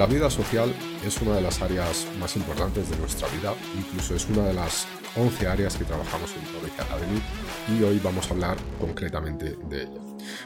La 0.00 0.06
vida 0.06 0.30
social 0.30 0.74
es 1.04 1.20
una 1.20 1.34
de 1.34 1.42
las 1.42 1.60
áreas 1.60 2.06
más 2.18 2.34
importantes 2.34 2.88
de 2.88 2.96
nuestra 2.96 3.28
vida, 3.28 3.54
incluso 3.76 4.14
es 4.14 4.26
una 4.30 4.46
de 4.46 4.54
las 4.54 4.86
11 5.14 5.46
áreas 5.46 5.76
que 5.76 5.84
trabajamos 5.84 6.30
en 6.36 6.54
Toroiz 6.54 6.72
Academy 6.80 7.20
y 7.68 7.82
hoy 7.82 8.00
vamos 8.02 8.26
a 8.26 8.32
hablar 8.32 8.56
concretamente 8.80 9.58
de 9.62 9.82
ella. 9.82 10.00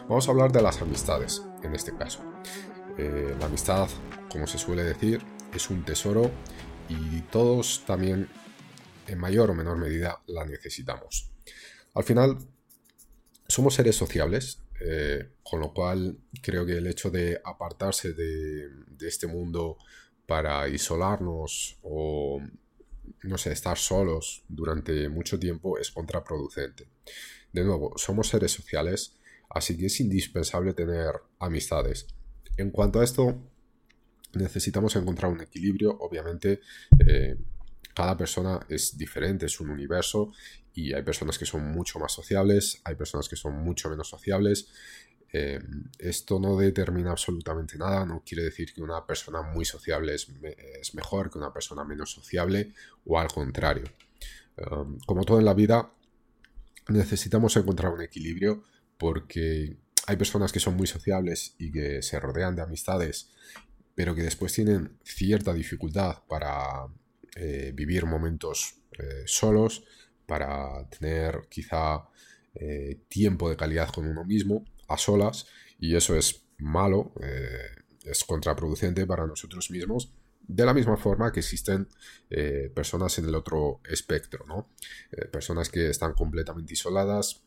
Vamos 0.09 0.27
a 0.27 0.33
hablar 0.33 0.51
de 0.51 0.61
las 0.61 0.83
amistades, 0.83 1.41
en 1.63 1.73
este 1.73 1.97
caso. 1.97 2.25
Eh, 2.99 3.37
la 3.39 3.47
amistad, 3.47 3.89
como 4.29 4.49
se 4.49 4.59
suele 4.59 4.83
decir, 4.83 5.25
es 5.55 5.71
un 5.71 5.85
tesoro 5.85 6.33
y 6.89 7.21
todos 7.21 7.85
también, 7.87 8.29
en 9.07 9.19
mayor 9.21 9.51
o 9.51 9.55
menor 9.55 9.79
medida, 9.79 10.21
la 10.27 10.45
necesitamos. 10.45 11.31
Al 11.95 12.03
final, 12.03 12.39
somos 13.47 13.75
seres 13.75 13.95
sociables, 13.95 14.64
eh, 14.81 15.31
con 15.43 15.61
lo 15.61 15.73
cual 15.73 16.19
creo 16.43 16.67
que 16.67 16.79
el 16.79 16.87
hecho 16.87 17.11
de 17.11 17.41
apartarse 17.45 18.13
de, 18.13 18.69
este 19.07 19.27
mundo 19.27 19.77
para 20.27 20.67
isolarnos 20.69 21.79
o 21.83 22.41
no 23.23 23.39
sé, 23.39 23.53
estar 23.53 23.77
solos 23.77 24.45
durante 24.49 25.09
mucho 25.09 25.39
tiempo 25.39 25.79
es 25.79 25.91
contraproducente. 25.91 26.89
De 27.53 27.65
nuevo, 27.65 27.93
somos 27.97 28.29
seres 28.29 28.53
sociales, 28.53 29.17
así 29.51 29.77
que 29.77 29.87
es 29.87 30.01
indispensable 30.01 30.75
tener 30.75 31.13
amistades. 31.39 32.07
En 32.57 32.71
cuanto 32.71 33.01
a 33.01 33.05
esto, 33.05 33.39
necesitamos 34.35 34.97
encontrar 34.97 35.31
un 35.31 35.41
equilibrio. 35.41 35.97
Obviamente, 36.01 36.61
eh, 37.07 37.37
cada 37.95 38.17
persona 38.17 38.61
es 38.69 38.97
diferente, 38.99 39.47
es 39.47 39.61
un 39.61 39.71
universo 39.71 40.33
y 40.73 40.93
hay 40.93 41.03
personas 41.03 41.39
que 41.39 41.47
son 41.47 41.71
mucho 41.71 41.99
más 41.99 42.13
sociables, 42.13 42.81
hay 42.85 42.97
personas 42.97 43.29
que 43.29 43.37
son 43.37 43.63
mucho 43.63 43.89
menos 43.89 44.09
sociables 44.09 44.69
eh, 45.37 45.59
esto 45.99 46.39
no 46.39 46.57
determina 46.57 47.11
absolutamente 47.11 47.77
nada, 47.77 48.07
no 48.07 48.23
quiere 48.25 48.45
decir 48.45 48.73
que 48.73 48.81
una 48.81 49.05
persona 49.05 49.43
muy 49.43 49.65
sociable 49.65 50.15
es, 50.15 50.29
mejor 50.95 51.29
que 51.29 51.39
una 51.39 51.53
persona 51.53 51.83
menos 51.83 52.13
sociable 52.13 52.73
o 53.05 53.19
al 53.19 53.27
contrario. 53.27 53.83
Um, 54.57 54.97
como 55.01 55.25
todo 55.25 55.41
en 55.41 55.45
la 55.45 55.55
vida, 55.55 55.93
necesitamos 56.89 57.57
encontrar 57.57 57.93
un 57.93 58.01
equilibrio 58.01 58.63
porque 58.97 59.77
hay 60.07 60.15
personas 60.15 60.53
que 60.53 60.61
son 60.61 60.77
muy 60.77 60.87
sociables 60.87 61.57
y 61.59 61.73
que 61.73 62.01
se 62.03 62.21
rodean 62.21 62.55
de 62.55 62.63
amistades, 62.63 63.33
pero 63.97 64.15
que 64.15 64.23
después 64.23 64.53
tienen 64.53 65.01
cierta 65.03 65.53
dificultad 65.53 66.19
para 66.29 66.87
eh, 67.37 67.73
vivir 67.75 68.07
momentos 68.07 68.83
eh, 68.93 69.23
solos, 69.27 69.85
para 70.27 70.89
tener 70.89 71.49
quizá 71.51 72.09
tiempo 73.09 73.51
de 73.51 73.57
calidad 73.57 73.89
con 73.89 74.07
uno 74.07 74.25
mismo 74.25 74.65
a 74.87 74.97
solas 74.97 75.47
y 75.79 75.97
eso 75.97 76.17
es 76.17 76.45
malo, 76.59 77.13
eh, 77.23 77.83
es 78.05 78.25
contraproducente 78.25 79.07
para 79.07 79.27
nosotros 79.27 79.71
mismos. 79.71 80.13
De 80.47 80.65
la 80.67 80.75
misma 80.75 80.97
forma 80.97 81.33
que 81.33 81.41
existen 81.41 81.89
eh, 82.29 82.71
personas 82.75 83.19
en 83.19 83.27
el 83.27 83.35
otro 83.35 83.81
espectro, 83.89 84.45
¿no? 84.47 84.69
Eh, 85.11 85.27
personas 85.27 85.71
que 85.71 85.89
están 85.89 86.13
completamente 86.13 86.75
isoladas, 86.75 87.43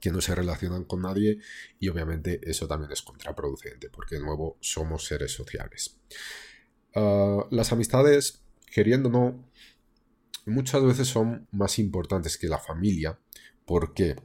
que 0.00 0.10
no 0.10 0.20
se 0.20 0.34
relacionan 0.34 0.84
con 0.84 1.02
nadie 1.02 1.38
y 1.78 1.88
obviamente 1.88 2.40
eso 2.42 2.66
también 2.66 2.92
es 2.92 3.02
contraproducente 3.02 3.88
porque 3.90 4.16
de 4.16 4.22
nuevo 4.22 4.56
somos 4.60 5.06
seres 5.06 5.32
sociales. 5.32 5.98
Ah, 6.94 7.46
las 7.50 7.72
amistades, 7.72 8.42
queriendo 8.66 9.08
o 9.08 9.12
no, 9.12 9.44
muchas 10.46 10.82
veces 10.82 11.08
son 11.08 11.46
más 11.52 11.78
importantes 11.78 12.38
que 12.38 12.48
la 12.48 12.58
familia. 12.58 13.18
¿Por 13.64 13.94
qué? 13.94 14.16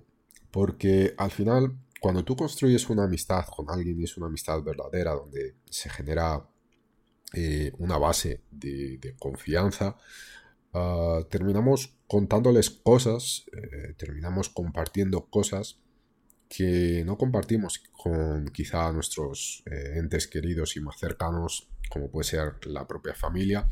Porque 0.51 1.13
al 1.17 1.31
final 1.31 1.77
cuando 2.01 2.25
tú 2.25 2.35
construyes 2.35 2.89
una 2.89 3.03
amistad 3.03 3.45
con 3.45 3.69
alguien 3.69 4.01
y 4.01 4.05
es 4.05 4.17
una 4.17 4.25
amistad 4.25 4.63
verdadera 4.63 5.11
donde 5.11 5.57
se 5.69 5.87
genera 5.87 6.43
eh, 7.31 7.71
una 7.77 7.99
base 7.99 8.41
de, 8.49 9.15
confianza, 9.19 9.95
ah, 10.73 11.19
terminamos 11.29 11.93
contándoles 12.07 12.71
cosas, 12.71 13.45
eh, 13.53 13.93
terminamos 13.99 14.49
compartiendo 14.49 15.27
cosas 15.27 15.77
que 16.49 17.03
no 17.05 17.19
compartimos 17.19 17.83
con 17.91 18.45
quizá 18.47 18.91
nuestros 18.91 19.63
eh, 19.67 19.99
entes 19.99 20.27
queridos 20.27 20.75
y 20.77 20.81
más 20.81 20.97
cercanos, 20.99 21.69
como 21.87 22.09
puede 22.09 22.27
ser 22.27 22.65
la 22.65 22.87
propia 22.87 23.13
familia, 23.13 23.69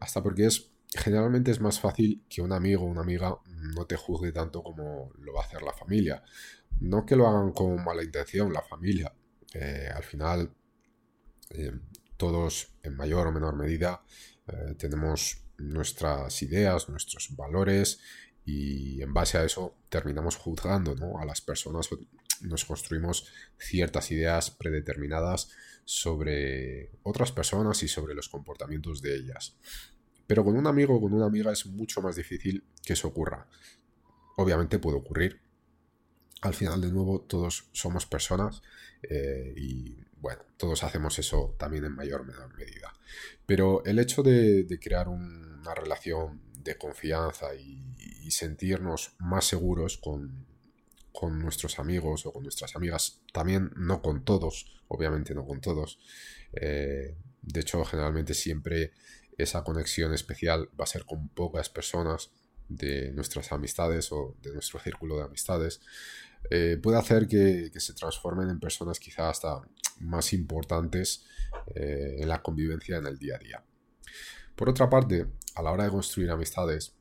hasta 0.00 0.22
porque 0.22 0.46
es 0.46 0.70
generalmente 0.94 1.50
es 1.50 1.60
más 1.60 1.80
fácil 1.80 2.24
que 2.28 2.42
un 2.42 2.52
amigo 2.52 2.84
o 2.84 2.86
una 2.86 3.02
amiga 3.02 3.36
no 3.74 3.86
te 3.86 3.96
juzgue 3.96 4.32
tanto 4.32 4.62
como 4.62 5.10
lo 5.18 5.32
va 5.32 5.42
a 5.42 5.46
hacer 5.46 5.62
la 5.62 5.72
familia. 5.72 6.22
No 6.80 7.04
que 7.04 7.16
lo 7.16 7.26
hagan 7.26 7.52
con 7.52 7.82
mala 7.84 8.02
intención, 8.02 8.52
la 8.52 8.62
familia. 8.62 9.12
Eh, 9.54 9.88
al 9.94 10.02
final, 10.02 10.52
eh, 11.50 11.72
todos 12.16 12.74
en 12.82 12.96
mayor 12.96 13.26
o 13.26 13.32
menor 13.32 13.56
medida 13.56 14.02
eh, 14.46 14.74
tenemos 14.78 15.44
nuestras 15.58 16.42
ideas, 16.42 16.88
nuestros 16.88 17.34
valores 17.36 18.00
y 18.44 19.02
en 19.02 19.12
base 19.12 19.38
a 19.38 19.44
eso 19.44 19.76
terminamos 19.88 20.36
juzgando 20.36 20.94
a 21.18 21.24
las 21.24 21.40
personas, 21.40 21.88
nos 22.42 22.64
construimos 22.64 23.26
ciertas 23.58 24.10
ideas 24.10 24.50
predeterminadas 24.50 25.50
sobre 25.84 26.90
otras 27.02 27.32
personas 27.32 27.82
y 27.82 27.88
sobre 27.88 28.14
los 28.14 28.28
comportamientos 28.28 29.00
de 29.00 29.16
ellas. 29.16 29.56
Pero 30.26 30.44
con 30.44 30.56
un 30.56 30.66
amigo 30.66 30.96
o 30.96 31.00
con 31.00 31.14
una 31.14 31.26
amiga 31.26 31.52
es 31.52 31.66
mucho 31.66 32.02
más 32.02 32.16
difícil 32.16 32.64
que 32.84 32.92
eso 32.92 33.08
ocurra. 33.08 33.48
Obviamente 34.36 34.78
puede 34.78 34.98
ocurrir, 34.98 35.40
al 36.42 36.54
final 36.54 36.80
de 36.80 36.92
nuevo 36.92 37.20
todos 37.22 37.68
somos 37.72 38.06
personas 38.06 38.62
eh, 39.02 39.54
y 39.56 39.96
bueno, 40.20 40.42
todos 40.56 40.82
hacemos 40.84 41.18
eso 41.18 41.54
también 41.58 41.84
en 41.84 41.94
mayor 41.94 42.20
o 42.20 42.24
menor 42.24 42.54
medida. 42.56 42.92
Pero 43.46 43.84
el 43.84 43.98
hecho 43.98 44.22
de, 44.22 44.66
crear 44.80 45.08
una 45.08 45.74
relación 45.74 46.40
de 46.62 46.76
confianza 46.76 47.54
y, 47.54 47.84
sentirnos 48.30 49.14
más 49.18 49.46
seguros 49.46 49.96
con, 49.96 50.44
nuestros 51.26 51.78
amigos 51.78 52.26
o 52.26 52.32
con 52.32 52.42
nuestras 52.44 52.76
amigas, 52.76 53.20
también 53.32 53.72
no 53.76 54.00
con 54.02 54.24
todos, 54.24 54.80
obviamente 54.86 55.34
no 55.34 55.44
con 55.44 55.60
todos. 55.60 55.98
Eh, 56.52 57.16
de 57.42 57.60
hecho, 57.60 57.84
generalmente 57.84 58.34
siempre 58.34 58.92
esa 59.36 59.64
conexión 59.64 60.14
especial 60.14 60.68
va 60.78 60.84
a 60.84 60.86
ser 60.86 61.04
con 61.04 61.28
pocas 61.28 61.68
personas 61.68 62.30
de 62.68 63.12
nuestras 63.12 63.50
amistades 63.52 64.12
o 64.12 64.36
de 64.42 64.52
nuestro 64.52 64.78
círculo 64.78 65.16
de 65.16 65.24
amistades. 65.24 65.80
Eh, 66.50 66.78
puede 66.82 66.98
hacer 66.98 67.26
que, 67.26 67.70
se 67.74 67.94
transformen 67.94 68.48
en 68.50 68.60
personas 68.60 69.00
quizá 69.00 69.30
hasta 69.30 69.60
más 70.00 70.32
importantes 70.32 71.24
eh, 71.74 72.18
en 72.20 72.28
la 72.28 72.42
convivencia 72.42 72.98
en 72.98 73.06
el 73.06 73.18
día 73.18 73.36
a 73.36 73.38
día. 73.38 73.64
Por 74.54 74.68
otra 74.68 74.88
parte, 74.88 75.26
a 75.54 75.62
la 75.62 75.72
hora 75.72 75.84
de 75.84 75.90
construir 75.90 76.30
amistades, 76.30 76.94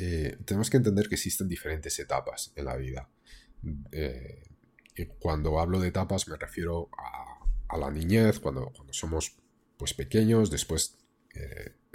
eh, 0.00 0.38
tenemos 0.44 0.70
que 0.70 0.78
entender 0.78 1.08
que 1.08 1.14
existen 1.14 1.48
diferentes 1.48 1.98
etapas 1.98 2.52
en 2.56 2.64
la 2.64 2.76
vida. 2.76 3.08
y 4.96 5.06
cuando 5.18 5.60
hablo 5.60 5.78
de 5.78 5.88
etapas 5.88 6.28
me 6.28 6.36
refiero 6.36 6.88
a, 7.68 7.76
la 7.78 7.90
niñez, 7.90 8.40
cuando, 8.40 8.72
somos 8.90 9.36
pues, 9.76 9.94
pequeños, 9.94 10.50
después 10.50 10.98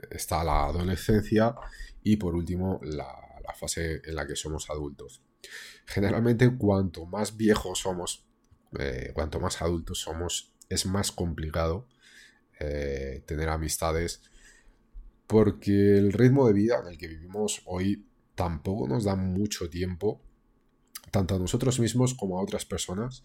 está 0.10 0.44
la 0.44 0.66
adolescencia 0.66 1.56
y 2.04 2.16
por 2.16 2.36
último 2.36 2.80
la 2.84 3.25
fase 3.56 4.02
en 4.04 4.16
la 4.16 4.28
que 4.28 4.36
somos 4.36 4.69
adultos. 4.69 5.22
Generalmente 5.86 6.56
cuanto 6.58 7.06
más 7.06 7.36
viejos 7.38 7.80
somos, 7.80 8.25
eh, 8.80 9.12
cuanto 9.13 9.40
más 9.40 9.62
adultos 9.62 10.00
somos, 10.00 10.54
es 10.69 10.86
más 10.86 11.12
complicado 11.12 11.88
eh, 12.60 13.24
tener 13.25 13.50
amistades 13.50 14.22
porque 15.27 15.98
el 15.98 16.13
ritmo 16.13 16.48
de 16.48 16.54
vida 16.54 16.80
en 16.80 16.88
el 16.88 16.98
que 16.98 17.07
vivimos 17.07 17.62
hoy 17.66 18.06
tampoco 18.36 18.88
nos 18.88 19.06
da 19.06 19.16
mucho 19.16 19.69
tiempo, 19.69 20.22
tanto 21.12 21.36
a 21.36 21.39
nosotros 21.39 21.80
mismos 21.80 22.13
como 22.13 22.38
a 22.38 22.44
otras 22.44 22.66
personas, 22.66 23.24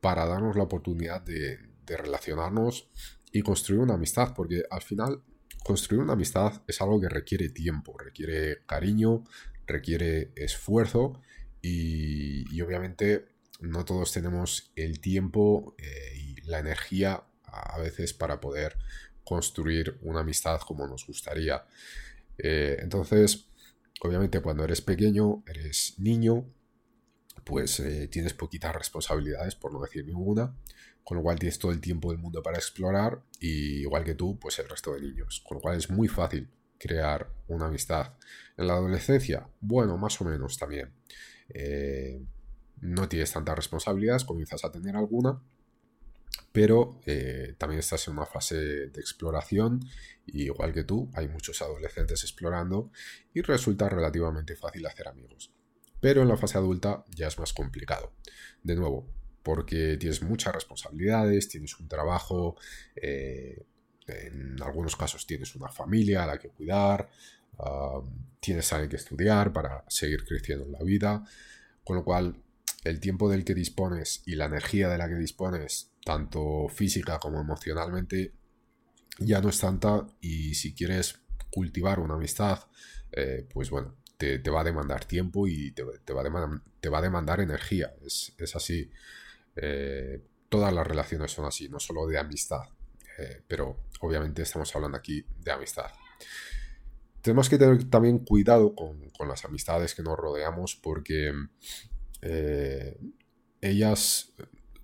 para 0.00 0.26
darnos 0.26 0.56
la 0.56 0.64
oportunidad 0.64 1.22
de, 1.22 1.58
relacionarnos 1.86 2.88
y 3.32 3.42
construir 3.42 3.80
una 3.80 3.94
amistad, 3.94 4.32
porque 4.36 4.62
al 4.70 4.80
final 4.80 5.24
construir 5.64 6.00
una 6.00 6.12
amistad 6.12 6.62
es 6.68 6.80
algo 6.80 7.00
que 7.00 7.08
requiere 7.08 7.48
tiempo, 7.48 7.98
requiere 7.98 8.58
cariño, 8.64 9.24
requiere 9.66 10.30
esfuerzo 10.36 11.20
y, 11.60 12.60
obviamente 12.60 13.26
no 13.60 13.84
todos 13.84 14.12
tenemos 14.12 14.70
el 14.76 15.00
tiempo 15.00 15.74
eh, 15.78 16.16
y 16.16 16.40
la 16.42 16.60
energía 16.60 17.24
a 17.42 17.78
veces 17.80 18.14
para 18.14 18.38
poder 18.38 18.76
construir 19.24 19.98
una 20.02 20.20
amistad 20.20 20.60
como 20.60 20.86
nos 20.86 21.06
gustaría. 21.06 21.64
Eh, 22.38 22.78
entonces, 22.80 23.46
obviamente 24.00 24.40
cuando 24.40 24.64
eres 24.64 24.80
pequeño, 24.80 25.42
eres 25.46 25.94
niño, 25.98 26.46
pues 27.44 27.80
eh, 27.80 28.08
tienes 28.08 28.34
poquitas 28.34 28.74
responsabilidades, 28.74 29.54
por 29.54 29.72
no 29.72 29.80
decir 29.80 30.04
ninguna, 30.04 30.54
con 31.04 31.16
lo 31.16 31.22
cual 31.22 31.38
tienes 31.38 31.58
todo 31.58 31.72
el 31.72 31.80
tiempo 31.80 32.10
del 32.10 32.18
mundo 32.18 32.42
para 32.42 32.58
explorar 32.58 33.22
y 33.40 33.80
igual 33.80 34.04
que 34.04 34.14
tú, 34.14 34.38
pues 34.38 34.58
el 34.58 34.68
resto 34.68 34.94
de 34.94 35.00
niños, 35.00 35.42
con 35.46 35.56
lo 35.56 35.60
cual 35.60 35.76
es 35.76 35.90
muy 35.90 36.08
fácil 36.08 36.48
crear 36.78 37.28
una 37.48 37.66
amistad. 37.66 38.14
En 38.56 38.66
la 38.66 38.74
adolescencia, 38.74 39.48
bueno, 39.60 39.96
más 39.96 40.20
o 40.20 40.24
menos 40.24 40.58
también. 40.58 40.92
Eh, 41.48 42.22
no 42.80 43.08
tienes 43.08 43.32
tantas 43.32 43.56
responsabilidades, 43.56 44.24
comienzas 44.24 44.64
a 44.64 44.70
tener 44.70 44.96
alguna, 44.96 45.42
pero 46.52 47.00
eh, 47.06 47.54
también 47.58 47.80
estás 47.80 48.06
en 48.08 48.14
una 48.14 48.26
fase 48.26 48.56
de 48.56 49.00
exploración 49.00 49.80
igual 50.26 50.72
que 50.72 50.84
tú, 50.84 51.10
hay 51.14 51.28
muchos 51.28 51.60
adolescentes 51.62 52.22
explorando 52.22 52.90
y 53.34 53.40
resulta 53.42 53.88
relativamente 53.88 54.56
fácil 54.56 54.86
hacer 54.86 55.08
amigos. 55.08 55.52
Pero 56.00 56.22
en 56.22 56.28
la 56.28 56.36
fase 56.36 56.58
adulta 56.58 57.04
ya 57.14 57.28
es 57.28 57.38
más 57.38 57.52
complicado. 57.52 58.12
De 58.62 58.74
nuevo, 58.74 59.06
porque 59.42 59.96
tienes 59.98 60.22
muchas 60.22 60.54
responsabilidades, 60.54 61.48
tienes 61.48 61.78
un 61.78 61.88
trabajo, 61.88 62.56
eh, 62.96 63.64
en 64.06 64.60
algunos 64.62 64.96
casos 64.96 65.26
tienes 65.26 65.54
una 65.54 65.68
familia 65.68 66.24
a 66.24 66.26
la 66.26 66.38
que 66.38 66.48
cuidar, 66.48 67.08
tienes 68.40 68.72
alguien 68.72 68.90
que 68.90 68.96
estudiar 68.96 69.52
para 69.52 69.84
seguir 69.88 70.24
creciendo 70.24 70.64
en 70.64 70.72
la 70.72 70.82
vida, 70.82 71.24
con 71.84 71.96
lo 71.96 72.04
cual 72.04 72.34
el 72.84 73.00
tiempo 73.00 73.28
del 73.28 73.44
que 73.44 73.54
dispones 73.54 74.22
y 74.24 74.34
la 74.34 74.46
energía 74.46 74.88
de 74.88 74.98
la 74.98 75.08
que 75.08 75.16
dispones, 75.16 75.92
tanto 76.04 76.68
física 76.68 77.18
como 77.18 77.40
emocionalmente, 77.40 78.32
ya 79.18 79.40
no 79.40 79.48
es 79.50 79.60
tanta 79.60 80.06
y 80.20 80.54
si 80.54 80.74
quieres 80.74 81.20
cultivar 81.50 82.00
una 82.00 82.14
amistad, 82.14 82.60
eh, 83.12 83.46
pues 83.52 83.70
bueno, 83.70 83.96
te, 84.16 84.38
va 84.50 84.60
a 84.60 84.64
demandar 84.64 85.04
tiempo 85.04 85.46
y 85.46 85.72
te, 85.72 85.82
va, 85.82 86.20
a 86.20 86.24
demandar, 86.24 86.62
te 86.80 86.88
va 86.88 86.98
a 86.98 87.02
demandar 87.02 87.40
energía. 87.40 87.94
Es, 88.04 88.34
así. 88.54 88.90
Eh, 89.56 90.22
todas 90.48 90.72
las 90.72 90.86
relaciones 90.86 91.32
son 91.32 91.46
así, 91.46 91.68
no 91.68 91.80
solo 91.80 92.06
de 92.06 92.18
amistad. 92.18 92.62
Eh, 93.18 93.42
pero 93.46 93.84
obviamente 94.00 94.42
estamos 94.42 94.74
hablando 94.76 94.98
aquí 94.98 95.24
de 95.38 95.50
amistad. 95.50 95.90
Tenemos 97.22 97.48
que 97.48 97.58
tener 97.58 97.90
también 97.90 98.20
cuidado 98.20 98.74
con, 98.74 99.10
las 99.28 99.44
amistades 99.44 99.94
que 99.94 100.02
nos 100.02 100.18
rodeamos 100.18 100.76
porque 100.76 101.30
ellas 103.60 104.32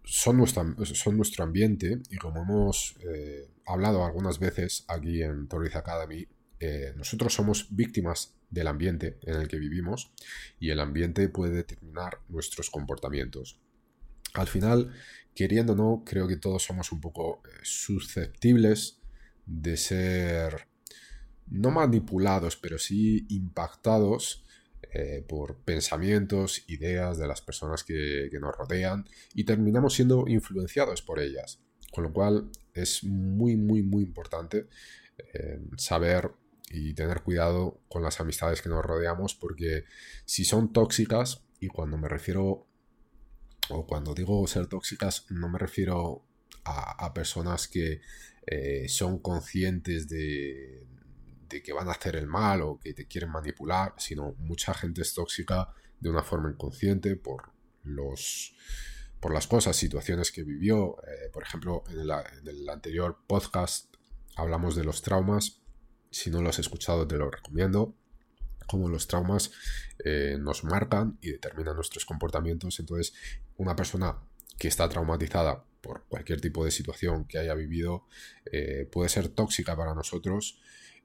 son, 0.06 0.46
son 0.46 1.16
nuestro 1.16 1.44
ambiente 1.44 2.00
y 2.08 2.16
como 2.16 2.42
hemos 2.42 2.96
eh, 3.12 3.50
hablado 3.66 4.04
algunas 4.04 4.38
veces 4.38 4.86
aquí 4.88 5.22
en 5.22 5.48
Torres 5.48 5.76
Academy, 5.76 6.26
nosotros 6.96 7.34
somos 7.34 7.68
víctimas 7.70 8.36
del 8.50 8.68
ambiente 8.68 9.18
en 9.22 9.36
el 9.36 9.48
que 9.48 9.58
vivimos 9.58 10.12
y 10.58 10.70
el 10.70 10.80
ambiente 10.80 11.28
puede 11.28 11.54
determinar 11.54 12.20
nuestros 12.28 12.70
comportamientos. 12.70 13.60
Al 14.34 14.46
final, 14.46 14.92
queriendo 15.34 15.74
no, 15.74 16.02
creo 16.04 16.28
que 16.28 16.36
todos 16.36 16.62
somos 16.62 16.92
un 16.92 17.00
poco 17.00 17.42
eh, 17.44 17.50
susceptibles 17.62 19.00
de 19.44 19.76
ser 19.76 20.68
no 21.48 21.70
manipulados, 21.70 22.56
pero 22.56 22.78
sí 22.78 23.26
impactados 23.28 24.44
eh, 24.92 25.24
por 25.26 25.56
pensamientos, 25.56 26.64
ideas 26.68 27.18
de 27.18 27.26
las 27.26 27.42
personas 27.42 27.84
que, 27.84 28.28
nos 28.40 28.54
rodean 28.56 29.06
y 29.34 29.44
terminamos 29.44 29.94
siendo 29.94 30.26
influenciados 30.28 31.02
por 31.02 31.20
ellas. 31.20 31.60
Con 31.92 32.04
lo 32.04 32.12
cual 32.12 32.50
es 32.74 33.04
muy, 33.04 33.56
muy, 33.56 33.82
muy 33.82 34.02
importante 34.02 34.66
eh, 35.18 35.60
saber 35.76 36.30
y 36.70 36.94
tener 36.94 37.22
cuidado 37.22 37.80
con 37.88 38.02
las 38.02 38.20
amistades 38.20 38.60
que 38.60 38.68
nos 38.68 38.84
rodeamos 38.84 39.34
porque 39.34 39.84
si 40.24 40.44
son 40.44 40.72
tóxicas, 40.72 41.42
y 41.60 41.68
cuando 41.68 41.96
me 41.96 42.08
refiero 42.08 42.66
o 43.70 43.86
cuando 43.86 44.14
digo 44.14 44.46
ser 44.46 44.66
tóxicas, 44.66 45.26
no 45.30 45.48
me 45.48 45.58
refiero 45.58 46.24
a, 46.64 47.14
personas 47.14 47.68
que 47.68 48.00
eh, 48.46 48.88
son 48.88 49.18
conscientes 49.20 50.08
de, 50.08 50.84
que 51.48 51.72
van 51.72 51.88
a 51.88 51.92
hacer 51.92 52.16
el 52.16 52.26
mal 52.26 52.62
o 52.62 52.78
que 52.78 52.94
te 52.94 53.06
quieren 53.06 53.30
manipular, 53.30 53.94
sino 53.98 54.34
mucha 54.38 54.74
gente 54.74 55.02
es 55.02 55.14
tóxica 55.14 55.72
de 56.00 56.10
una 56.10 56.22
forma 56.22 56.50
inconsciente 56.50 57.16
por 57.16 57.50
los 57.82 58.54
por 59.20 59.32
las 59.32 59.46
cosas, 59.46 59.76
situaciones 59.76 60.30
que 60.30 60.42
vivió. 60.42 60.96
Eh, 61.02 61.30
por 61.32 61.42
ejemplo, 61.42 61.82
en 61.88 62.00
el, 62.00 62.68
anterior 62.68 63.18
podcast 63.26 63.92
hablamos 64.36 64.76
de 64.76 64.84
los 64.84 65.02
traumas. 65.02 65.62
Si 66.10 66.30
no 66.30 66.42
lo 66.42 66.50
has 66.50 66.58
escuchado, 66.58 67.06
te 67.06 67.16
lo 67.16 67.30
recomiendo 67.30 67.94
cómo 68.66 68.88
los 68.88 69.06
traumas 69.06 69.52
eh, 70.04 70.36
nos 70.40 70.64
marcan 70.64 71.18
y 71.20 71.32
determinan 71.32 71.76
nuestros 71.76 72.04
comportamientos. 72.04 72.78
Entonces, 72.78 73.14
una 73.56 73.74
persona 73.74 74.18
que 74.58 74.68
está 74.68 74.88
traumatizada 74.88 75.64
por 75.80 76.04
cualquier 76.08 76.40
tipo 76.40 76.64
de 76.64 76.70
situación 76.70 77.26
que 77.26 77.38
haya 77.38 77.54
vivido 77.54 78.06
eh, 78.44 78.88
puede 78.90 79.08
ser 79.08 79.28
tóxica 79.28 79.76
para 79.76 79.94
nosotros 79.94 80.60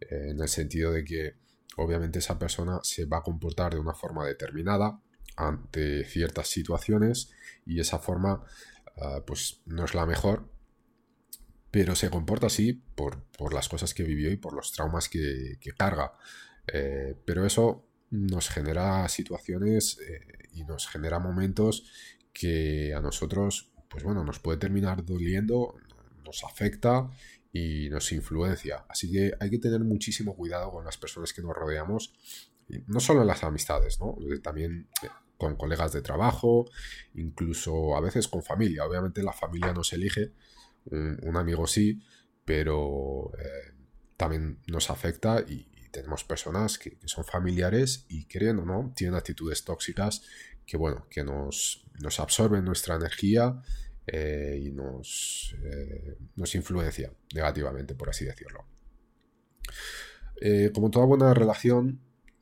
en 0.10 0.40
el 0.40 0.48
sentido 0.50 0.92
de 0.92 1.04
que 1.04 1.36
obviamente 1.78 2.20
esa 2.20 2.38
persona 2.38 2.80
se 2.84 3.06
va 3.06 3.18
a 3.18 3.24
comportar 3.24 3.74
de 3.74 3.80
una 3.80 3.94
forma 3.94 4.26
determinada 4.26 5.00
ante 5.36 6.04
ciertas 6.06 6.48
situaciones 6.50 7.32
y 7.66 7.80
esa 7.80 8.00
forma 8.00 8.44
ah, 8.98 9.24
pues 9.26 9.62
no 9.66 9.86
es 9.86 9.94
la 9.94 10.06
mejor 10.06 10.52
pero 11.72 11.96
se 11.96 12.10
comporta 12.10 12.48
así 12.48 12.74
por, 12.74 13.24
las 13.54 13.70
cosas 13.70 13.94
que 13.94 14.04
vivió 14.04 14.30
y 14.30 14.36
por 14.36 14.54
los 14.54 14.74
traumas 14.74 15.08
que, 15.08 15.58
que 15.60 15.72
carga. 15.72 16.14
Eh, 16.68 17.16
pero 17.26 17.46
eso 17.46 17.88
nos 18.12 18.50
genera 18.50 19.08
situaciones 19.08 19.98
eh, 20.02 20.50
y 20.54 20.66
nos 20.66 20.88
genera 20.88 21.18
momentos 21.18 21.86
que 22.34 22.94
a 22.94 23.00
nosotros, 23.00 23.72
pues 23.90 24.04
bueno, 24.04 24.24
nos 24.26 24.40
puede 24.40 24.58
terminar 24.60 25.06
doliendo, 25.06 25.76
nos 26.26 26.44
afecta 26.44 27.10
y 27.54 27.90
nos 27.90 28.12
influencia. 28.12 28.86
Así 28.88 29.12
que 29.12 29.34
hay 29.40 29.50
que 29.50 29.60
tener 29.60 29.82
muchísimo 29.82 30.36
cuidado 30.36 30.72
con 30.72 30.86
las 30.86 30.98
personas 30.98 31.34
que 31.34 31.42
nos 31.42 31.56
rodeamos, 31.56 32.14
no 32.88 33.00
solo 33.00 33.22
en 33.22 33.28
las 33.28 33.44
amistades, 33.44 34.00
¿no? 34.00 34.16
Eh, 34.32 34.40
también 34.40 34.88
con 35.38 35.56
colegas 35.56 35.92
de 35.92 36.02
trabajo, 36.02 36.70
incluso 37.16 37.96
a 37.96 38.02
veces 38.02 38.28
con 38.28 38.44
familia. 38.44 38.86
Obviamente 38.86 39.24
la 39.24 39.34
familia 39.34 39.74
nos 39.74 39.92
elige, 39.92 40.32
un, 40.86 41.36
amigo 41.36 41.68
sí, 41.68 42.02
pero 42.46 43.32
también 44.18 44.60
nos 44.68 44.90
afecta 44.90 45.42
y, 45.48 45.68
tenemos 45.92 46.24
personas 46.24 46.78
que, 46.78 46.98
son 47.04 47.26
familiares 47.26 48.06
y 48.08 48.26
creen 48.26 48.60
o 48.60 48.66
no, 48.66 48.94
tienen 48.96 49.16
actitudes 49.16 49.66
tóxicas 49.66 50.22
que, 50.66 50.78
bueno, 50.78 51.06
que 51.10 51.22
nos 51.26 51.84
absorben 52.18 52.64
nuestra 52.64 52.96
energía 52.96 53.62
eh, 54.14 54.60
y 54.62 54.72
nos, 54.72 55.56
eh, 55.64 56.18
nos 56.36 56.54
influencia 56.56 57.14
negativamente, 57.34 57.96
por 57.96 58.10
así 58.10 58.26
decirlo. 58.26 58.66
Eh, 60.42 60.70
como 60.74 60.92
toda 60.92 61.06
buena 61.06 61.34
relación, 61.34 62.02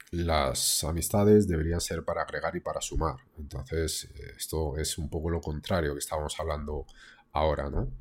las 0.09 0.83
amistades 0.83 1.47
deberían 1.47 1.79
ser 1.79 2.03
para 2.03 2.23
agregar 2.23 2.55
y 2.55 2.59
para 2.59 2.81
sumar. 2.81 3.17
Entonces, 3.37 4.09
esto 4.35 4.79
es 4.79 4.97
un 4.97 5.11
poco 5.11 5.29
lo 5.29 5.41
contrario 5.41 5.93
que 5.93 5.99
estábamos 5.99 6.39
hablando 6.39 6.87
ahora, 7.33 7.69
¿no? 7.69 7.93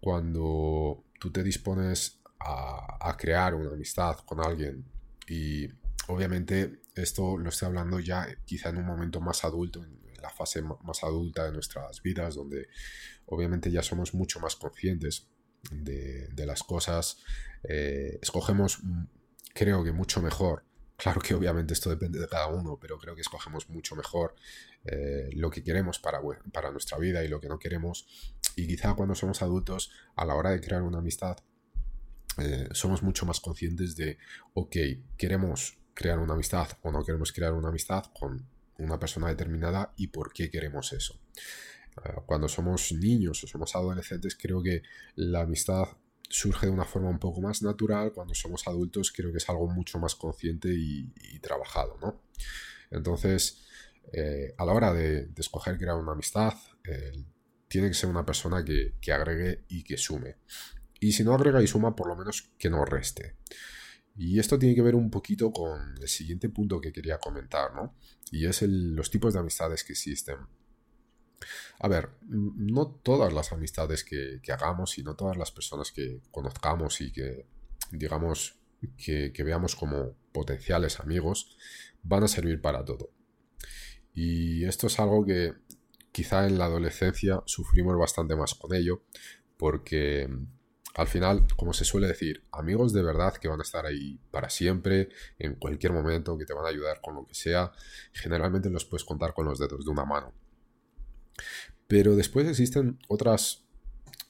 Cuando 0.00 1.06
tú 1.18 1.32
te 1.32 1.42
dispones 1.42 2.20
a, 2.40 3.16
crear 3.16 3.54
una 3.54 3.70
amistad 3.70 4.18
con 4.26 4.44
alguien. 4.44 4.84
Y 5.26 5.66
obviamente 6.08 6.82
esto 6.94 7.38
lo 7.38 7.48
estoy 7.48 7.68
hablando 7.68 8.00
ya 8.00 8.26
quizá 8.44 8.68
en 8.68 8.76
un 8.76 8.86
momento 8.86 9.22
más 9.22 9.44
adulto, 9.44 9.82
fase 10.28 10.62
más 10.62 11.02
adulta 11.02 11.44
de 11.44 11.52
nuestras 11.52 12.02
vidas, 12.02 12.34
donde 12.34 12.68
obviamente 13.26 13.70
ya 13.70 13.82
somos 13.82 14.14
mucho 14.14 14.40
más 14.40 14.56
conscientes 14.56 15.28
de, 15.70 16.46
las 16.46 16.62
cosas. 16.62 17.18
Eh, 17.64 18.18
escogemos, 18.22 18.80
creo 19.54 19.84
que 19.84 19.92
mucho 19.92 20.22
mejor. 20.22 20.64
Claro 20.96 21.20
que 21.20 21.34
obviamente 21.34 21.74
esto 21.74 21.90
depende 21.90 22.18
de 22.18 22.26
cada 22.26 22.48
uno, 22.48 22.76
pero 22.80 22.98
creo 22.98 23.14
que 23.14 23.20
escogemos 23.20 23.68
mucho 23.68 23.94
mejor 23.94 24.34
eh, 24.84 25.30
lo 25.34 25.48
que 25.48 25.62
queremos 25.62 26.00
para, 26.00 26.20
para 26.52 26.72
nuestra 26.72 26.98
vida 26.98 27.22
y 27.22 27.28
lo 27.28 27.40
que 27.40 27.48
no 27.48 27.58
queremos. 27.58 28.06
Y 28.56 28.66
quizá 28.66 28.94
cuando 28.94 29.14
somos 29.14 29.40
adultos, 29.42 29.92
a 30.16 30.24
la 30.24 30.34
hora 30.34 30.50
de 30.50 30.60
crear 30.60 30.82
una 30.82 30.98
amistad, 30.98 31.36
eh, 32.38 32.68
somos 32.72 33.02
mucho 33.02 33.26
más 33.26 33.40
conscientes 33.40 33.94
de, 33.96 34.18
ok, 34.54 34.76
queremos 35.16 35.78
crear 35.94 36.18
una 36.18 36.34
amistad 36.34 36.68
o 36.82 36.92
no 36.92 37.04
queremos 37.04 37.32
crear 37.32 37.52
una 37.52 37.68
amistad 37.68 38.04
con 38.18 38.48
una 38.78 38.98
persona 38.98 39.28
determinada 39.28 39.92
y 39.96 40.08
por 40.08 40.32
qué 40.32 40.50
queremos 40.50 40.92
eso. 40.92 41.20
Eh, 42.04 42.14
cuando 42.26 42.48
somos 42.48 42.92
niños 42.92 43.42
o 43.44 43.46
somos 43.46 43.74
adolescentes, 43.74 44.36
creo 44.36 44.62
que 44.62 44.82
la 45.16 45.42
amistad 45.42 45.84
surge 46.28 46.66
de 46.66 46.72
una 46.72 46.84
forma 46.84 47.08
un 47.08 47.18
poco 47.18 47.40
más 47.40 47.62
natural, 47.62 48.12
cuando 48.12 48.34
somos 48.34 48.66
adultos 48.66 49.12
creo 49.12 49.32
que 49.32 49.38
es 49.38 49.48
algo 49.48 49.68
mucho 49.68 49.98
más 49.98 50.14
consciente 50.14 50.68
y, 50.70 51.38
trabajado, 51.40 51.96
¿no? 52.02 52.22
Entonces, 52.90 53.64
eh, 54.12 54.54
a 54.58 54.64
la 54.64 54.72
hora 54.72 54.92
de, 54.92 55.30
escoger 55.36 55.78
crear 55.78 55.96
una 55.96 56.12
amistad, 56.12 56.54
tiene 57.68 57.88
que 57.88 57.94
ser 57.94 58.08
una 58.08 58.24
persona 58.24 58.64
que, 58.64 58.94
que, 59.00 59.12
agregue 59.12 59.64
y 59.68 59.84
que 59.84 59.98
sume. 59.98 60.36
Y 61.00 61.12
si 61.12 61.22
no 61.22 61.34
agrega 61.34 61.62
y 61.62 61.66
suma, 61.66 61.94
por 61.94 62.08
lo 62.08 62.16
menos 62.16 62.50
que 62.58 62.70
no 62.70 62.84
reste. 62.84 63.36
Y 64.18 64.40
esto 64.40 64.58
tiene 64.58 64.74
que 64.74 64.82
ver 64.82 64.96
un 64.96 65.10
poquito 65.10 65.52
con 65.52 65.96
el 65.96 66.08
siguiente 66.08 66.48
punto 66.48 66.80
que 66.80 66.92
quería 66.92 67.18
comentar, 67.18 67.72
¿no? 67.72 67.94
Y 68.32 68.46
es 68.46 68.62
los 68.62 69.10
tipos 69.10 69.32
de 69.32 69.38
amistades 69.38 69.84
que 69.84 69.92
existen. 69.92 70.38
A 71.78 71.86
ver, 71.86 72.10
no 72.26 72.88
todas 72.88 73.32
las 73.32 73.52
amistades 73.52 74.02
que, 74.02 74.40
hagamos 74.52 74.98
y 74.98 75.04
no 75.04 75.14
todas 75.14 75.36
las 75.36 75.52
personas 75.52 75.92
que 75.92 76.20
conozcamos 76.32 77.00
y 77.00 77.12
que, 77.12 77.46
digamos, 77.92 78.58
que, 78.96 79.32
que 79.32 79.44
veamos 79.44 79.76
como 79.76 80.16
potenciales 80.32 80.98
amigos 80.98 81.56
van 82.02 82.24
a 82.24 82.28
servir 82.28 82.60
para 82.60 82.84
todo. 82.84 83.12
Y 84.14 84.64
esto 84.64 84.88
es 84.88 84.98
algo 84.98 85.24
que 85.24 85.52
quizá 86.10 86.48
en 86.48 86.58
la 86.58 86.64
adolescencia 86.64 87.40
sufrimos 87.46 87.96
bastante 87.96 88.34
más 88.34 88.54
con 88.54 88.74
ello, 88.74 89.04
porque 89.56 90.28
al 90.98 91.06
final, 91.06 91.46
como 91.54 91.72
se 91.72 91.84
suele 91.84 92.08
decir, 92.08 92.42
amigos 92.50 92.92
de 92.92 93.04
verdad 93.04 93.32
que 93.34 93.46
van 93.46 93.60
a 93.60 93.62
estar 93.62 93.86
ahí 93.86 94.18
para 94.32 94.50
siempre, 94.50 95.10
en 95.38 95.54
cualquier 95.54 95.92
momento, 95.92 96.36
que 96.36 96.44
te 96.44 96.52
van 96.52 96.66
a 96.66 96.70
ayudar 96.70 97.00
con 97.00 97.14
lo 97.14 97.24
que 97.24 97.34
sea, 97.34 97.70
generalmente 98.12 98.68
los 98.68 98.84
puedes 98.84 99.04
contar 99.04 99.32
con 99.32 99.46
los 99.46 99.60
dedos 99.60 99.84
de 99.84 99.92
una 99.92 100.04
mano. 100.04 100.32
Pero 101.86 102.16
después 102.16 102.48
existen 102.48 102.98
otras 103.06 103.64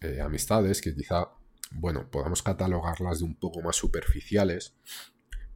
eh, 0.03 0.21
amistades 0.21 0.83
que 0.83 0.95
quizá, 0.95 1.31
bueno, 1.71 2.11
podamos 2.11 2.43
catalogarlas 2.43 3.21
de 3.21 3.25
un 3.25 3.35
poco 3.35 3.63
más 3.63 3.77
superficiales, 3.77 4.75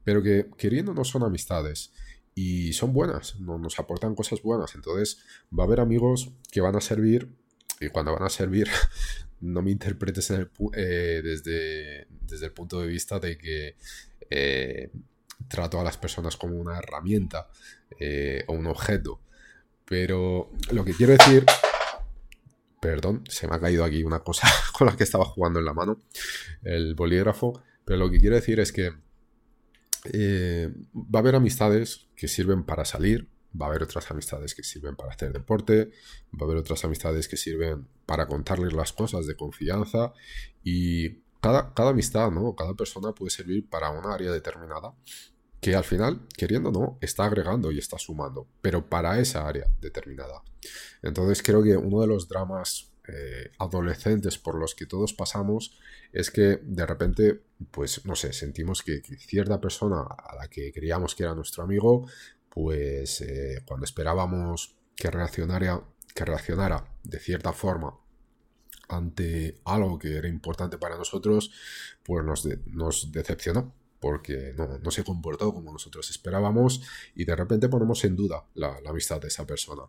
pero 0.04 0.22
que 0.22 0.48
queriendo 0.56 0.94
no 0.94 1.04
son 1.04 1.24
amistades 1.24 1.92
y 2.34 2.72
son 2.72 2.94
buenas, 2.94 3.38
nos 3.38 3.78
aportan 3.78 4.14
cosas 4.14 4.40
buenas. 4.40 4.74
Entonces 4.76 5.18
va 5.52 5.64
a 5.64 5.66
haber 5.66 5.80
amigos 5.80 6.32
que 6.50 6.62
van 6.62 6.74
a 6.74 6.80
servir 6.80 7.36
y 7.80 7.90
cuando 7.90 8.14
van 8.14 8.22
a 8.22 8.30
servir 8.30 8.68
no 9.42 9.60
me 9.60 9.72
interpretes 9.72 10.30
eh, 10.30 11.20
desde, 11.22 12.06
desde, 12.08 12.46
el 12.46 12.52
punto 12.52 12.80
de 12.80 12.86
vista 12.86 13.18
de 13.18 13.36
que 13.36 13.76
eh, 14.30 14.90
trato 15.48 15.80
a 15.80 15.84
las 15.84 15.98
personas 15.98 16.36
como 16.36 16.56
una 16.56 16.78
herramienta 16.78 17.48
eh, 17.98 18.44
o 18.46 18.54
un 18.54 18.66
objeto. 18.66 19.20
Pero 19.84 20.50
lo 20.70 20.84
que 20.84 20.94
quiero 20.94 21.12
decir... 21.12 21.44
Perdón, 22.80 23.22
se 23.28 23.46
me 23.46 23.54
ha 23.54 23.60
caído 23.60 23.84
aquí 23.84 24.02
una 24.02 24.20
cosa 24.20 24.48
con 24.76 24.88
la 24.88 24.96
que 24.96 25.04
estaba 25.04 25.24
jugando 25.24 25.60
en 25.60 25.64
la 25.64 25.72
mano, 25.72 26.00
el 26.64 26.94
bolígrafo. 26.94 27.62
Pero 27.84 27.98
lo 27.98 28.10
que 28.10 28.18
quiero 28.18 28.34
decir 28.34 28.58
es 28.58 28.72
que 28.72 28.90
va 30.94 31.18
a 31.18 31.22
haber 31.22 31.36
amistades 31.36 32.08
que 32.16 32.26
sirven 32.26 32.64
para 32.64 32.84
salir, 32.84 33.28
va 33.60 33.66
a 33.66 33.68
haber 33.70 33.82
otras 33.82 34.10
amistades 34.10 34.54
que 34.54 34.62
sirven 34.62 34.96
para 34.96 35.12
hacer 35.12 35.32
deporte, 35.32 35.90
va 36.34 36.40
a 36.40 36.44
haber 36.44 36.56
otras 36.56 36.84
amistades 36.84 37.28
que 37.28 37.36
sirven 37.36 37.86
para 38.06 38.26
contarles 38.26 38.72
las 38.72 38.92
cosas 38.92 39.26
de 39.26 39.36
confianza 39.36 40.12
y 40.62 41.22
cada, 41.40 41.74
cada 41.74 41.90
amistad, 41.90 42.30
¿no? 42.30 42.54
Cada 42.54 42.74
persona 42.74 43.12
puede 43.12 43.30
servir 43.30 43.68
para 43.68 43.90
una 43.90 44.14
área 44.14 44.30
determinada 44.30 44.94
que 45.62 45.76
al 45.76 45.84
final, 45.84 46.26
queriendo 46.36 46.70
o 46.70 46.72
no, 46.72 46.98
está 47.00 47.24
agregando 47.24 47.70
y 47.70 47.78
está 47.78 47.96
sumando, 47.96 48.48
pero 48.60 48.88
para 48.88 49.20
esa 49.20 49.46
área 49.46 49.64
determinada. 49.80 50.42
Entonces 51.02 51.40
creo 51.40 51.62
que 51.62 51.76
uno 51.76 52.00
de 52.00 52.08
los 52.08 52.28
dramas 52.28 52.92
eh, 53.06 53.52
adolescentes 53.58 54.38
por 54.38 54.56
los 54.56 54.74
que 54.74 54.86
todos 54.86 55.12
pasamos 55.12 55.78
es 56.12 56.32
que 56.32 56.60
de 56.62 56.84
repente, 56.84 57.42
pues 57.70 58.04
no 58.04 58.16
sé, 58.16 58.32
sentimos 58.32 58.82
que, 58.82 59.02
cierta 59.02 59.60
persona 59.60 60.02
a 60.02 60.34
la 60.34 60.48
que 60.48 60.72
creíamos 60.72 61.14
que 61.14 61.22
era 61.22 61.34
nuestro 61.34 61.62
amigo, 61.62 62.08
pues 62.52 63.22
eh, 63.22 63.62
cuando 63.64 63.84
esperábamos 63.84 64.76
que 64.94 65.10
reaccionara, 65.10 65.82
que 66.14 66.24
de 67.02 67.18
cierta 67.18 67.52
forma 67.52 67.98
ante 68.88 69.60
algo 69.64 69.98
que 69.98 70.16
era 70.16 70.28
importante 70.28 70.76
para 70.76 70.98
nosotros, 70.98 71.50
pues 72.02 72.22
nos, 72.24 73.10
decepcionó 73.10 73.74
porque 73.98 74.54
no, 74.54 74.90
se 74.90 75.02
comportó 75.02 75.54
como 75.54 75.72
nosotros 75.72 76.10
esperábamos 76.10 76.82
y 77.14 77.24
de 77.24 77.36
repente 77.36 77.70
ponemos 77.70 78.04
en 78.04 78.16
duda 78.16 78.44
la, 78.54 78.80
amistad 78.86 79.20
de 79.20 79.28
esa 79.28 79.46
persona. 79.46 79.84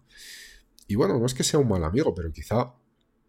Y 0.87 0.95
bueno, 0.95 1.19
no 1.19 1.25
es 1.25 1.33
que 1.33 1.43
sea 1.43 1.59
un 1.59 1.67
mal 1.67 1.83
amigo, 1.83 2.15
pero 2.15 2.31
quizá 2.31 2.73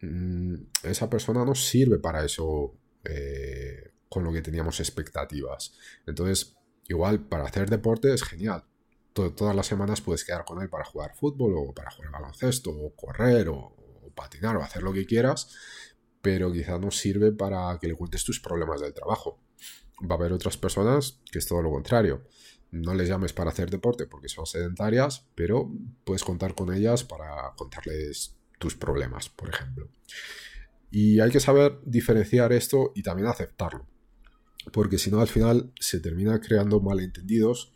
mm, 0.01 0.55
esa 0.83 1.09
persona 1.09 1.43
no 1.43 1.55
sirve 1.55 1.99
para 1.99 2.23
eso 2.23 2.77
eh, 3.03 3.95
con 4.07 4.23
lo 4.23 4.31
que 4.31 4.41
teníamos 4.41 4.79
expectativas. 4.79 5.73
Entonces, 6.05 6.55
igual 6.87 7.27
para 7.27 7.45
hacer 7.45 7.69
deporte 7.69 8.13
es 8.13 8.23
genial, 8.23 8.63
todas 9.15 9.55
las 9.55 9.65
semanas 9.65 10.01
puedes 10.01 10.25
quedar 10.25 10.43
con 10.43 10.61
él 10.61 10.69
para 10.69 10.83
jugar 10.83 11.15
fútbol 11.15 11.55
o 11.57 11.73
para 11.73 11.89
jugar 11.89 12.11
baloncesto 12.11 12.69
o 12.69 12.93
correr 12.95 13.47
o, 13.49 13.73
patinar 14.13 14.55
o 14.55 14.63
hacer 14.63 14.81
lo 14.81 14.93
que 14.93 15.05
quieras, 15.05 15.49
pero 16.21 16.51
quizá 16.51 16.77
no 16.79 16.89
sirve 16.89 17.33
para 17.33 17.77
que 17.79 17.87
le 17.87 17.95
cuentes 17.95 18.23
tus 18.23 18.39
problemas 18.39 18.79
del 18.79 18.93
trabajo. 18.93 19.39
Va 20.01 20.15
a 20.15 20.17
haber 20.17 20.31
otras 20.31 20.55
personas 20.55 21.19
que 21.29 21.39
es 21.39 21.47
todo 21.47 21.61
lo 21.61 21.69
contrario. 21.69 22.23
No 22.71 22.93
les 22.93 23.09
llames 23.09 23.33
para 23.33 23.51
hacer 23.51 23.69
deporte 23.69 24.05
porque 24.05 24.29
son 24.29 24.45
sedentarias, 24.45 25.25
pero 25.35 25.69
puedes 26.05 26.23
contar 26.23 26.55
con 26.55 26.73
ellas 26.73 27.03
para 27.03 27.53
contarles 27.57 28.35
tus 28.57 28.75
problemas, 28.75 29.27
por 29.29 29.49
ejemplo. 29.49 29.89
Y 30.91 31.19
hay 31.19 31.29
que 31.29 31.41
saber 31.41 31.79
diferenciar 31.83 32.53
esto 32.53 32.93
y 32.95 33.03
también 33.03 33.27
aceptarlo. 33.27 33.85
Porque 34.71 34.97
si 34.97 35.11
no, 35.11 35.19
al 35.19 35.27
final 35.27 35.73
se 35.79 35.99
termina 35.99 36.39
creando 36.39 36.79
malentendidos 36.79 37.73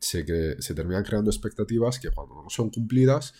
se, 0.00 0.60
se 0.60 0.74
terminan 0.74 1.04
creando 1.04 1.30
expectativas 1.30 1.98
que 1.98 2.10
cuando 2.10 2.42
no 2.42 2.50
son 2.50 2.70
cumplidas 2.70 3.34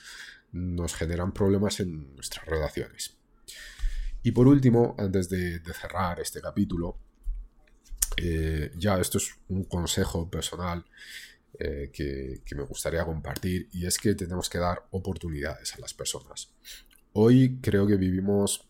nos 0.53 0.95
generan 0.95 1.33
problemas 1.33 1.81
en 1.81 2.15
nuestras 2.15 2.45
relaciones. 2.47 3.17
Y 4.23 4.33
por 4.33 4.47
último, 4.47 4.95
antes 4.99 5.29
de, 5.29 5.61
cerrar 5.73 6.21
este 6.21 6.41
capítulo, 6.41 6.99
eh, 8.17 8.71
ya 8.77 8.99
esto 9.01 9.19
es 9.19 9.31
un 9.49 9.65
consejo 9.65 10.29
personal 10.29 10.85
eh, 11.59 11.91
que, 11.93 12.43
que, 12.45 12.55
me 12.55 12.65
gustaría 12.65 13.05
compartir 13.05 13.69
y 13.73 13.87
es 13.87 13.99
que 13.99 14.15
tenemos 14.15 14.51
que 14.51 14.59
dar 14.59 14.87
oportunidades 14.91 15.75
a 15.75 15.81
las 15.81 15.95
personas. 15.95 16.53
Hoy 17.13 17.59
creo 17.63 17.87
que 17.87 17.97
vivimos 17.97 18.69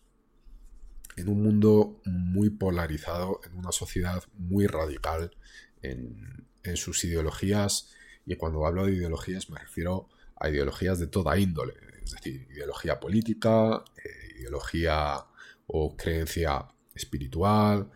en 1.17 1.27
un 1.27 1.43
mundo 1.43 2.01
muy 2.05 2.49
polarizado, 2.49 3.41
en 3.45 3.57
una 3.57 3.71
sociedad 3.71 4.23
muy 4.37 4.67
radical, 4.67 5.35
en, 5.81 6.47
en 6.63 6.77
sus 6.77 7.03
ideologías, 7.03 7.89
y 8.25 8.35
cuando 8.35 8.65
hablo 8.65 8.85
de 8.85 8.93
ideologías 8.93 9.49
me 9.49 9.59
refiero 9.59 10.09
a 10.35 10.49
ideologías 10.49 10.99
de 10.99 11.07
toda 11.07 11.37
índole, 11.37 11.73
es 12.03 12.11
decir, 12.11 12.47
ideología 12.51 12.99
política, 12.99 13.83
eh, 14.03 14.39
ideología 14.39 15.25
o 15.67 15.95
creencia 15.95 16.65
espiritual, 16.93 17.89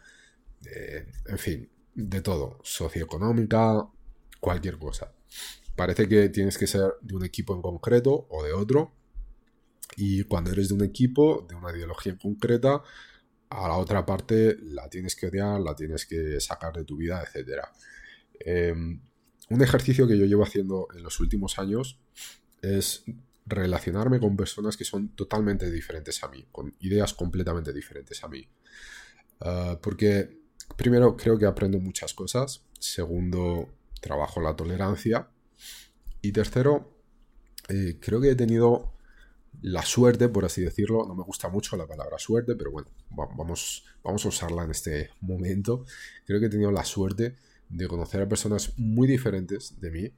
eh, 0.65 1.11
en 1.27 1.37
fin, 1.37 1.69
de 1.93 2.21
todo, 2.21 2.59
socioeconómica, 2.63 3.87
cualquier 4.39 4.77
cosa. 4.77 5.11
Parece 5.75 6.07
que 6.07 6.29
tienes 6.29 6.57
que 6.57 6.67
ser 6.67 6.93
de 7.01 7.15
un 7.15 7.25
equipo 7.25 7.55
en 7.55 7.61
concreto 7.61 8.27
o 8.29 8.43
de 8.43 8.53
otro, 8.53 8.93
y 9.97 10.23
cuando 10.23 10.51
eres 10.51 10.69
de 10.69 10.75
un 10.75 10.83
equipo, 10.83 11.45
de 11.47 11.55
una 11.55 11.71
ideología 11.71 12.13
en 12.13 12.17
concreta, 12.17 12.81
a 13.49 13.67
la 13.67 13.75
otra 13.75 14.05
parte 14.05 14.57
la 14.61 14.89
tienes 14.89 15.15
que 15.15 15.27
odiar, 15.27 15.61
la 15.61 15.75
tienes 15.75 16.05
que 16.05 16.39
sacar 16.39 16.73
de 16.73 16.83
tu 16.83 16.97
vida, 16.97 17.23
etcétera. 17.23 17.71
Em, 18.39 19.01
un 19.49 19.61
ejercicio 19.61 20.07
que 20.07 20.17
yo 20.17 20.25
llevo 20.25 20.43
haciendo 20.43 20.87
en 20.95 21.03
los 21.03 21.19
últimos 21.19 21.59
años 21.59 21.99
es 22.61 23.03
relacionarme 23.45 24.19
con 24.19 24.35
personas 24.35 24.75
que 24.75 24.85
son 24.85 25.09
totalmente 25.09 25.69
diferentes 25.69 26.23
a 26.23 26.27
mí, 26.27 26.45
con 26.51 26.73
ideas 26.79 27.13
completamente 27.13 27.71
diferentes 27.71 28.23
a 28.23 28.27
mí. 28.27 28.47
Ah, 29.41 29.77
porque 29.81 30.39
primero 30.75 31.15
creo 31.15 31.37
que 31.37 31.45
aprendo 31.45 31.79
muchas 31.79 32.13
cosas, 32.13 32.65
segundo 32.79 33.69
trabajo 34.01 34.41
la 34.41 34.55
tolerancia 34.55 35.29
y 36.21 36.31
tercero 36.31 36.95
eh, 37.69 37.97
creo 37.99 38.21
que 38.21 38.31
he 38.31 38.35
tenido 38.35 38.93
la 39.61 39.83
suerte, 39.83 40.29
por 40.29 40.45
así 40.45 40.61
decirlo, 40.61 41.05
no 41.07 41.15
me 41.15 41.23
gusta 41.23 41.49
mucho 41.49 41.77
la 41.77 41.87
palabra 41.87 42.19
suerte, 42.19 42.55
pero 42.55 42.71
bueno, 42.71 42.89
vamos, 43.09 43.85
vamos 44.03 44.25
a 44.25 44.27
usarla 44.27 44.63
en 44.63 44.71
este 44.71 45.11
momento. 45.21 45.85
Creo 46.25 46.39
que 46.39 46.47
he 46.47 46.49
tenido 46.49 46.71
la 46.71 46.83
suerte 46.83 47.35
de 47.69 47.87
conocer 47.87 48.21
a 48.21 48.29
personas 48.29 48.73
muy 48.77 49.07
diferentes 49.07 49.79
de 49.79 49.91
mí, 49.91 50.11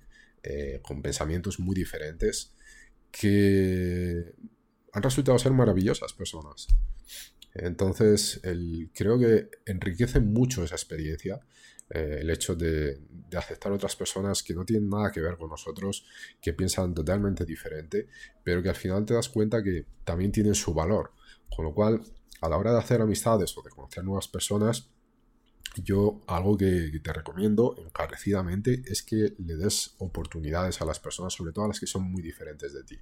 eh, 0.44 0.80
con 0.82 1.02
pensamientos 1.02 1.60
muy 1.60 1.76
diferentes, 1.76 2.54
que 3.12 4.34
han 4.94 5.04
resultado 5.04 5.38
ser 5.40 5.52
maravillosas 5.52 6.14
personas. 6.14 6.68
Entonces, 7.54 8.42
creo 8.94 9.18
que 9.18 9.50
enriquece 9.66 10.20
mucho 10.20 10.64
esa 10.64 10.76
experiencia 10.76 11.40
eh, 11.90 12.20
el 12.22 12.30
hecho 12.30 12.54
de, 12.54 13.00
de, 13.10 13.38
aceptar 13.38 13.72
otras 13.72 13.96
personas 13.96 14.44
que 14.44 14.54
no 14.54 14.66
tienen 14.66 14.90
nada 14.90 15.10
que 15.10 15.22
ver 15.22 15.38
con 15.38 15.50
nosotros, 15.50 16.06
que 16.42 16.52
piensan 16.52 16.94
totalmente 16.94 17.46
diferente, 17.46 18.08
pero 18.44 18.62
que 18.62 18.70
al 18.70 18.76
final 18.76 19.06
te 19.06 19.14
das 19.14 19.30
cuenta 19.30 19.64
que 19.64 19.86
también 20.04 20.32
tienen 20.34 20.54
su 20.54 20.74
valor. 20.74 21.14
Con 21.56 21.64
lo 21.64 21.74
cual, 21.74 22.02
a 22.42 22.50
la 22.50 22.58
hora 22.58 22.74
de 22.74 22.80
hacer 22.80 23.02
amistades 23.02 23.58
o 23.58 23.62
de 23.62 23.70
conocer 23.70 24.04
nuevas 24.04 24.28
personas, 24.28 24.90
yo 25.84 26.22
algo 26.28 26.58
que, 26.58 26.92
te 27.04 27.14
recomiendo 27.14 27.76
encarecidamente 27.78 28.82
es 28.86 29.04
que 29.04 29.34
le 29.38 29.56
des 29.56 29.96
oportunidades 30.00 30.82
a 30.82 30.86
las 30.86 31.00
personas, 31.00 31.34
sobre 31.34 31.52
todo 31.52 31.66
a 31.66 31.68
las 31.70 31.80
que 31.80 31.88
son 31.88 32.04
muy 32.04 32.22
diferentes 32.22 32.74
de 32.74 32.84
ti. 32.84 33.00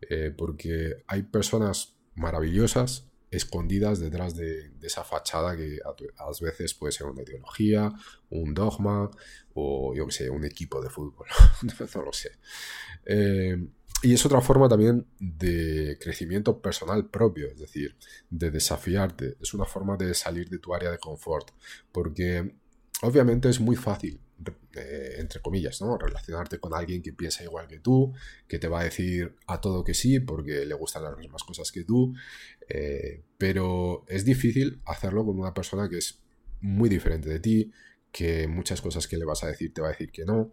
Eh, 0.00 0.32
porque 0.36 1.02
hay 1.06 1.22
personas 1.22 1.96
maravillosas 2.14 3.08
escondidas 3.30 4.00
detrás 4.00 4.34
de, 4.36 4.72
esa 4.82 5.04
fachada 5.04 5.56
que 5.56 5.78
a, 5.84 6.30
veces 6.40 6.74
puede 6.74 6.92
ser 6.92 7.06
una 7.06 7.22
ideología, 7.22 7.92
un 8.30 8.54
dogma 8.54 9.10
o 9.54 9.94
yo 9.94 10.06
que 10.06 10.12
sé, 10.12 10.30
un 10.30 10.44
equipo 10.44 10.80
de 10.80 10.88
fútbol. 10.88 11.26
no 11.94 12.02
lo 12.02 12.12
sé. 12.12 12.32
Eh, 13.04 13.68
y 14.02 14.14
es 14.14 14.24
otra 14.24 14.40
forma 14.40 14.68
también 14.68 15.06
de 15.18 15.98
crecimiento 16.00 16.60
personal 16.62 17.06
propio, 17.06 17.48
es 17.48 17.58
decir, 17.58 17.96
de 18.30 18.50
desafiarte. 18.50 19.36
Es 19.40 19.54
una 19.54 19.64
forma 19.64 19.96
de 19.96 20.14
salir 20.14 20.48
de 20.48 20.58
tu 20.58 20.72
área 20.72 20.90
de 20.90 20.98
confort. 20.98 21.50
Porque 21.90 22.54
obviamente 23.02 23.48
es 23.48 23.58
muy 23.58 23.74
fácil, 23.74 24.20
eh, 24.76 25.16
entre 25.18 25.40
comillas, 25.40 25.80
¿no? 25.80 25.98
Relacionarte 25.98 26.60
con 26.60 26.74
alguien 26.74 27.02
que 27.02 27.12
piensa 27.12 27.42
igual 27.42 27.66
que 27.66 27.80
tú, 27.80 28.12
que 28.46 28.60
te 28.60 28.68
va 28.68 28.80
a 28.80 28.84
decir 28.84 29.34
a 29.48 29.60
todo 29.60 29.82
que 29.82 29.94
sí 29.94 30.20
porque 30.20 30.64
le 30.64 30.74
gustan 30.74 31.02
las 31.02 31.16
mismas 31.18 31.42
cosas 31.42 31.72
que 31.72 31.82
tú. 31.82 32.14
Eh, 32.68 33.24
pero 33.36 34.04
es 34.06 34.24
difícil 34.24 34.80
hacerlo 34.86 35.24
con 35.24 35.40
una 35.40 35.54
persona 35.54 35.88
que 35.88 35.98
es 35.98 36.20
muy 36.60 36.88
diferente 36.88 37.28
de 37.28 37.40
ti, 37.40 37.72
que 38.12 38.46
muchas 38.46 38.80
cosas 38.80 39.08
que 39.08 39.16
le 39.16 39.24
vas 39.24 39.42
a 39.42 39.48
decir 39.48 39.74
te 39.74 39.80
va 39.80 39.88
a 39.88 39.90
decir 39.90 40.12
que 40.12 40.24
no. 40.24 40.52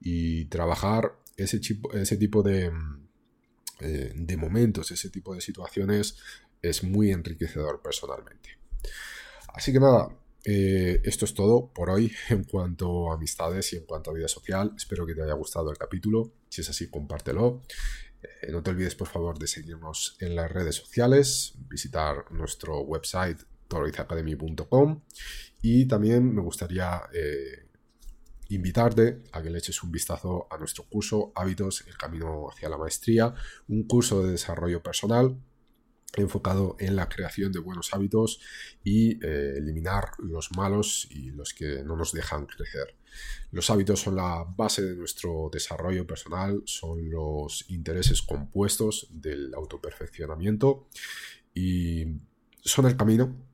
Y 0.00 0.46
trabajar 0.46 1.19
ese, 1.44 2.16
tipo 2.16 2.42
de, 2.42 2.70
eh, 3.80 4.12
de 4.14 4.36
momentos, 4.36 4.90
ese 4.90 5.10
tipo 5.10 5.34
de 5.34 5.40
situaciones 5.40 6.16
es 6.62 6.82
muy 6.82 7.10
enriquecedor 7.10 7.80
personalmente. 7.82 8.58
Así 9.54 9.72
que 9.72 9.80
nada, 9.80 10.08
eh, 10.44 11.00
esto 11.04 11.24
es 11.24 11.34
todo 11.34 11.72
por 11.72 11.90
hoy 11.90 12.12
en 12.28 12.44
cuanto 12.44 13.10
a 13.10 13.14
amistades 13.14 13.72
y 13.72 13.76
en 13.76 13.84
cuanto 13.84 14.10
a 14.10 14.14
vida 14.14 14.28
social. 14.28 14.72
Espero 14.76 15.06
que 15.06 15.14
te 15.14 15.22
haya 15.22 15.34
gustado 15.34 15.70
el 15.70 15.78
capítulo. 15.78 16.32
Si 16.48 16.60
es 16.60 16.70
así, 16.70 16.88
compártelo. 16.88 17.62
Eh, 18.22 18.52
no 18.52 18.62
te 18.62 18.70
olvides, 18.70 18.94
por 18.94 19.08
favor, 19.08 19.38
de 19.38 19.46
seguirnos 19.46 20.16
en 20.20 20.36
las 20.36 20.50
redes 20.50 20.76
sociales, 20.76 21.54
visitar 21.68 22.30
nuestro 22.30 22.80
website 22.80 23.38
toroizacademy.com 23.68 25.02
y 25.62 25.86
también 25.86 26.34
me 26.34 26.42
gustaría 26.42 27.02
invitarte 28.50 29.22
a 29.32 29.42
que 29.42 29.50
le 29.50 29.58
eches 29.58 29.82
un 29.82 29.90
vistazo 29.90 30.46
a 30.50 30.58
nuestro 30.58 30.84
curso 30.84 31.32
Hábitos, 31.34 31.84
el 31.86 31.96
camino 31.96 32.48
hacia 32.50 32.68
la 32.68 32.78
maestría, 32.78 33.34
un 33.68 33.84
curso 33.84 34.22
de 34.22 34.32
desarrollo 34.32 34.82
personal 34.82 35.36
enfocado 36.16 36.76
en 36.78 36.96
la 36.96 37.08
creación 37.08 37.52
de 37.52 37.60
buenos 37.60 37.94
hábitos 37.94 38.40
y 38.82 39.24
eh, 39.24 39.54
eliminar 39.56 40.10
los 40.18 40.50
malos 40.52 41.06
y 41.10 41.30
los 41.30 41.54
que 41.54 41.82
no 41.84 41.96
nos 41.96 42.12
dejan 42.12 42.46
crecer. 42.46 42.96
Los 43.52 43.70
hábitos 43.70 44.00
son 44.00 44.16
la 44.16 44.44
base 44.56 44.82
de 44.82 44.96
nuestro 44.96 45.50
desarrollo 45.52 46.06
personal, 46.06 46.62
son 46.64 47.10
los 47.10 47.64
intereses 47.70 48.22
compuestos 48.22 49.08
del 49.10 49.54
autoperfeccionamiento 49.54 50.88
y 51.54 52.06
son 52.62 52.86
el 52.86 52.96
camino 52.96 53.49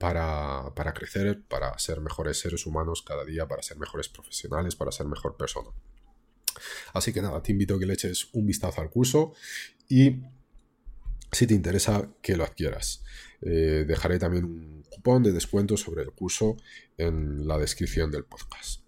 para, 0.00 0.72
para, 0.74 0.94
crecer, 0.94 1.42
para 1.46 1.78
ser 1.78 2.00
mejores 2.00 2.40
seres 2.40 2.64
humanos 2.64 3.02
cada 3.02 3.22
día, 3.22 3.46
para 3.46 3.62
ser 3.62 3.76
mejores 3.76 4.08
profesionales, 4.08 4.74
para 4.74 4.90
ser 4.92 5.04
mejor 5.04 5.36
persona. 5.36 5.68
Así 6.94 7.12
que 7.12 7.20
nada, 7.20 7.42
te 7.42 7.52
invito 7.52 7.74
a 7.74 7.78
que 7.78 7.84
le 7.84 7.92
eches 7.92 8.30
un 8.32 8.46
vistazo 8.46 8.80
al 8.80 8.88
curso 8.88 9.34
y 9.90 10.22
si 11.30 11.46
te 11.46 11.52
interesa 11.52 12.08
que 12.22 12.34
lo 12.34 12.44
adquieras. 12.44 13.04
Eh, 13.42 13.84
dejaré 13.86 14.18
también 14.18 14.46
un 14.46 14.84
cupón 14.88 15.22
de 15.22 15.32
descuento 15.32 15.76
sobre 15.76 16.02
el 16.02 16.12
curso 16.12 16.56
en 16.96 17.46
la 17.46 17.58
descripción 17.58 18.10
del 18.10 18.24
podcast. 18.24 18.80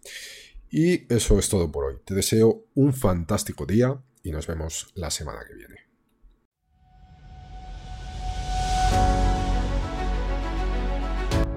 Y 0.70 1.12
eso 1.12 1.38
es 1.38 1.50
todo 1.50 1.70
por 1.70 1.84
hoy. 1.84 1.96
Te 2.06 2.14
deseo 2.14 2.64
un 2.74 2.94
fantástico 2.94 3.66
día 3.66 4.02
y 4.22 4.30
nos 4.30 4.46
vemos 4.46 4.92
la 4.94 5.10
semana 5.10 5.40
que 5.46 5.56
viene. 5.56 5.81